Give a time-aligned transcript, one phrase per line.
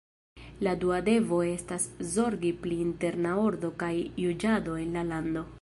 [0.67, 5.47] La dua devo estas zorgi pri interna ordo kaj juĝado en la lando.